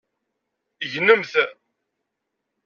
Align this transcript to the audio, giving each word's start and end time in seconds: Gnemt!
Gnemt! 0.93 1.33